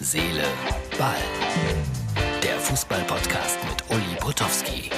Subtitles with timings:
[0.00, 0.44] Seele,
[0.96, 1.16] Ball.
[2.40, 4.90] Der Fußball-Podcast mit Uli Potowski.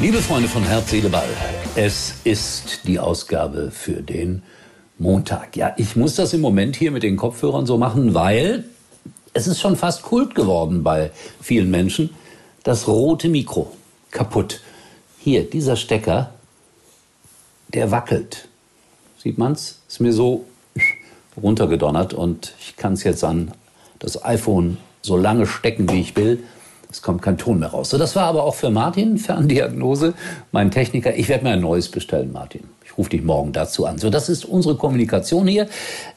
[0.00, 1.28] Liebe Freunde von Herz, Seele, Ball.
[1.76, 4.42] Es ist die Ausgabe für den
[4.98, 5.54] Montag.
[5.56, 8.64] Ja, ich muss das im Moment hier mit den Kopfhörern so machen, weil
[9.32, 12.10] es ist schon fast Kult geworden bei vielen Menschen.
[12.64, 13.70] Das rote Mikro
[14.10, 14.60] kaputt.
[15.20, 16.34] Hier, dieser Stecker,
[17.68, 18.48] der wackelt.
[19.24, 19.78] Sieht man's?
[19.88, 20.44] Ist mir so
[21.42, 23.52] runtergedonnert und ich kann es jetzt an
[23.98, 26.44] das iPhone so lange stecken, wie ich will.
[26.90, 27.88] Es kommt kein Ton mehr raus.
[27.88, 30.12] So, das war aber auch für Martin, Ferndiagnose,
[30.52, 31.16] mein Techniker.
[31.16, 32.64] Ich werde mir ein neues bestellen, Martin.
[32.84, 33.96] Ich rufe dich morgen dazu an.
[33.96, 35.68] So, das ist unsere Kommunikation hier.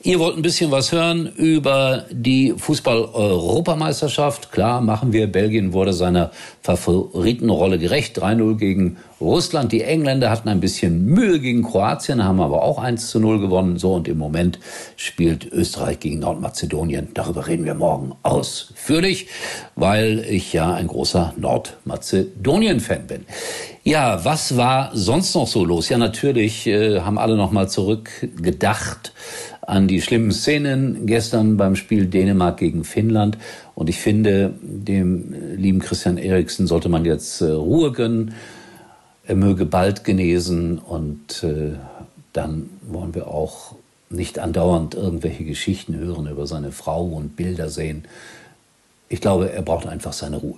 [0.01, 4.51] Ihr wollt ein bisschen was hören über die Fußball-Europameisterschaft.
[4.51, 5.31] Klar, machen wir.
[5.31, 8.21] Belgien wurde seiner Favoritenrolle gerecht.
[8.21, 9.71] 3-0 gegen Russland.
[9.71, 13.77] Die Engländer hatten ein bisschen Mühe gegen Kroatien, haben aber auch 1 zu 0 gewonnen.
[13.77, 14.59] So, und im Moment
[14.95, 17.09] spielt Österreich gegen Nordmazedonien.
[17.13, 19.27] Darüber reden wir morgen ausführlich,
[19.75, 23.25] weil ich ja ein großer Nordmazedonien-Fan bin.
[23.83, 25.89] Ja, was war sonst noch so los?
[25.89, 29.13] Ja, natürlich äh, haben alle noch mal zurückgedacht
[29.61, 33.37] an die schlimmen Szenen gestern beim Spiel Dänemark gegen Finnland.
[33.75, 38.33] Und ich finde, dem lieben Christian Eriksen sollte man jetzt äh, Ruhe gönnen.
[39.27, 41.73] Er möge bald genesen und äh,
[42.31, 43.75] dann wollen wir auch
[44.09, 48.05] nicht andauernd irgendwelche Geschichten hören über seine Frau und Bilder sehen.
[49.09, 50.57] Ich glaube, er braucht einfach seine Ruhe.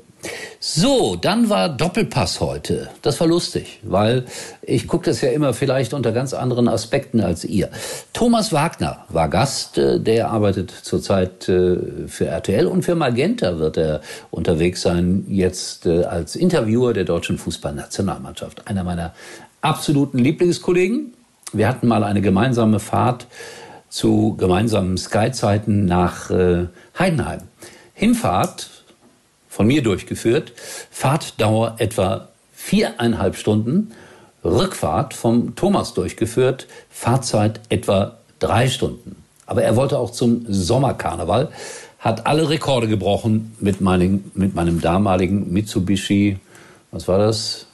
[0.59, 2.89] So, dann war Doppelpass heute.
[3.02, 4.25] Das war lustig, weil
[4.62, 7.70] ich gucke das ja immer vielleicht unter ganz anderen Aspekten als ihr.
[8.12, 13.78] Thomas Wagner war Gast, äh, der arbeitet zurzeit äh, für RTL und für Magenta wird
[13.78, 18.67] er unterwegs sein, jetzt äh, als Interviewer der deutschen Fußballnationalmannschaft.
[18.67, 19.14] Einer meiner
[19.62, 21.14] absoluten Lieblingskollegen.
[21.53, 23.28] Wir hatten mal eine gemeinsame Fahrt
[23.88, 26.30] zu gemeinsamen Sky-Zeiten nach
[27.00, 27.42] Heidenheim.
[27.95, 28.78] Hinfahrt
[29.59, 30.53] von mir durchgeführt.
[30.90, 33.92] Fahrtdauer etwa viereinhalb Stunden.
[34.42, 36.66] Rückfahrt vom Thomas durchgeführt.
[36.90, 39.18] Fahrzeit etwa drei Stunden.
[39.46, 41.50] Aber er wollte auch zum Sommerkarneval,
[42.00, 46.40] hat alle Rekorde gebrochen mit meinem, mit meinem damaligen Mitsubishi.
[46.91, 47.66] Was war das?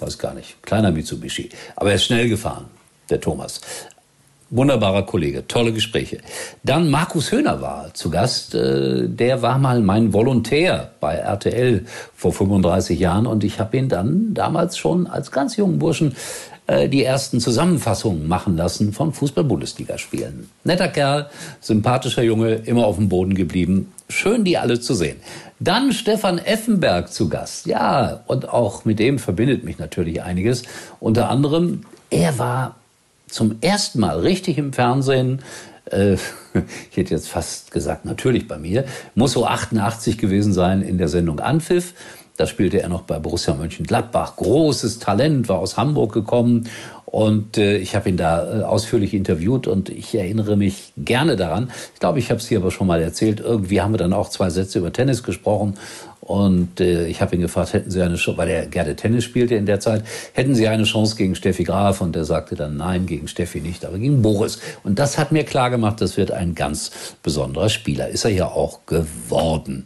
[0.00, 0.62] Weiß gar nicht.
[0.62, 1.48] Kleiner Mitsubishi.
[1.76, 2.66] Aber er ist schnell gefahren,
[3.08, 3.62] der Thomas.
[4.52, 6.18] Wunderbarer Kollege, tolle Gespräche.
[6.62, 8.54] Dann Markus Höhner war zu Gast.
[8.54, 13.88] Äh, der war mal mein Volontär bei RTL vor 35 Jahren und ich habe ihn
[13.88, 16.14] dann damals schon als ganz jungen Burschen
[16.66, 20.50] äh, die ersten Zusammenfassungen machen lassen von Fußball-Bundesligaspielen.
[20.64, 21.30] Netter Kerl,
[21.60, 23.90] sympathischer Junge, immer auf dem Boden geblieben.
[24.10, 25.16] Schön, die alle zu sehen.
[25.60, 27.64] Dann Stefan Effenberg zu Gast.
[27.64, 30.64] Ja, und auch mit dem verbindet mich natürlich einiges.
[31.00, 32.76] Unter anderem, er war
[33.32, 35.42] zum ersten Mal richtig im Fernsehen,
[35.90, 36.14] äh,
[36.90, 38.84] ich hätte jetzt fast gesagt, natürlich bei mir,
[39.14, 41.94] muss so 88 gewesen sein in der Sendung Anpfiff.
[42.36, 44.36] Da spielte er noch bei Borussia Mönchengladbach.
[44.36, 46.68] Großes Talent, war aus Hamburg gekommen
[47.12, 51.70] und äh, ich habe ihn da äh, ausführlich interviewt und ich erinnere mich gerne daran.
[51.92, 53.38] Ich glaube, ich habe es hier aber schon mal erzählt.
[53.38, 55.74] Irgendwie haben wir dann auch zwei Sätze über Tennis gesprochen
[56.22, 59.56] und äh, ich habe ihn gefragt, hätten Sie eine Chance, weil er gerne Tennis spielte
[59.56, 62.00] in der Zeit, hätten Sie eine Chance gegen Steffi Graf?
[62.00, 64.60] Und er sagte dann, nein, gegen Steffi nicht, aber gegen Boris.
[64.82, 68.08] Und das hat mir klar gemacht, das wird ein ganz besonderer Spieler.
[68.08, 69.84] Ist er ja auch geworden.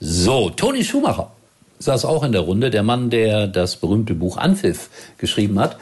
[0.00, 1.30] So, Toni Schumacher
[1.78, 5.76] saß auch in der Runde, der Mann, der das berühmte Buch Anpfiff geschrieben hat.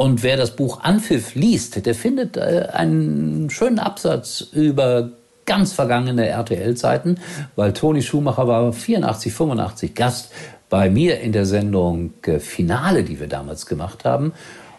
[0.00, 5.10] Und wer das Buch Anpfiff liest, der findet äh, einen schönen Absatz über
[5.44, 7.18] ganz vergangene RTL-Zeiten,
[7.54, 10.32] weil Toni Schumacher war 84, 85 Gast
[10.70, 14.32] bei mir in der Sendung äh, Finale, die wir damals gemacht haben.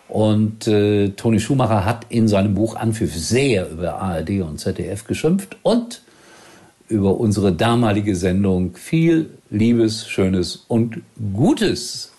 [0.10, 5.56] Und äh, Toni Schumacher hat in seinem Buch Anpfiff sehr über ARD und ZDF geschimpft
[5.62, 6.02] und
[6.88, 11.02] über unsere damalige Sendung viel Liebes, Schönes und
[11.32, 12.11] Gutes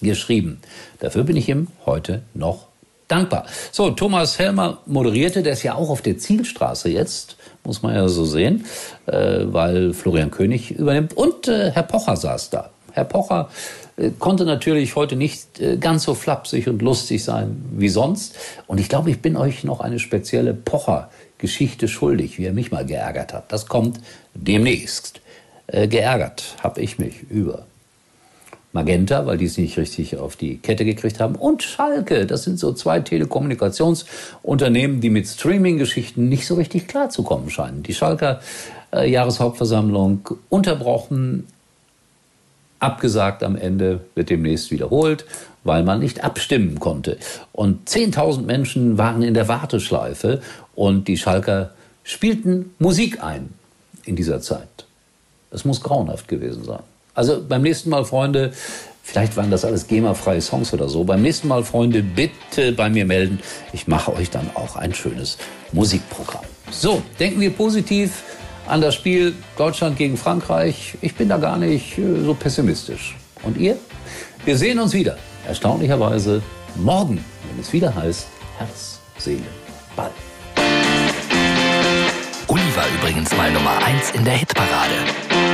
[0.00, 0.60] geschrieben.
[1.00, 2.66] Dafür bin ich ihm heute noch
[3.08, 3.46] dankbar.
[3.72, 8.08] So, Thomas Helmer moderierte, der ist ja auch auf der Zielstraße jetzt, muss man ja
[8.08, 8.64] so sehen,
[9.06, 11.16] äh, weil Florian König übernimmt.
[11.16, 12.70] Und äh, Herr Pocher saß da.
[12.92, 13.48] Herr Pocher
[13.96, 18.36] äh, konnte natürlich heute nicht äh, ganz so flapsig und lustig sein wie sonst.
[18.66, 22.86] Und ich glaube, ich bin euch noch eine spezielle Pocher-Geschichte schuldig, wie er mich mal
[22.86, 23.52] geärgert hat.
[23.52, 24.00] Das kommt
[24.34, 25.20] demnächst.
[25.66, 27.66] Äh, geärgert habe ich mich über
[28.74, 32.26] Magenta, weil die es nicht richtig auf die Kette gekriegt haben, und Schalke.
[32.26, 37.84] Das sind so zwei Telekommunikationsunternehmen, die mit Streaming-Geschichten nicht so richtig klarzukommen scheinen.
[37.84, 38.40] Die Schalker
[38.92, 41.46] äh, Jahreshauptversammlung unterbrochen,
[42.80, 45.24] abgesagt am Ende, wird demnächst wiederholt,
[45.62, 47.16] weil man nicht abstimmen konnte.
[47.52, 50.42] Und 10.000 Menschen waren in der Warteschleife
[50.74, 51.70] und die Schalker
[52.02, 53.50] spielten Musik ein
[54.04, 54.86] in dieser Zeit.
[55.52, 56.82] Es muss grauenhaft gewesen sein.
[57.14, 58.52] Also beim nächsten Mal, Freunde,
[59.02, 61.04] vielleicht waren das alles GEMA-freie Songs oder so.
[61.04, 63.40] Beim nächsten Mal, Freunde, bitte bei mir melden.
[63.72, 65.38] Ich mache euch dann auch ein schönes
[65.72, 66.44] Musikprogramm.
[66.70, 68.24] So, denken wir positiv
[68.66, 70.94] an das Spiel Deutschland gegen Frankreich.
[71.02, 73.16] Ich bin da gar nicht äh, so pessimistisch.
[73.42, 73.76] Und ihr?
[74.44, 75.16] Wir sehen uns wieder,
[75.46, 76.42] erstaunlicherweise
[76.76, 78.26] morgen, wenn es wieder heißt
[78.58, 79.42] Herz, Seele,
[79.96, 80.10] Ball.
[82.48, 85.53] Uli war übrigens mal Nummer 1 in der Hitparade.